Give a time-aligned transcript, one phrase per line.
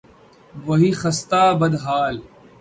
[0.65, 2.15] وہی خستہ، بد حال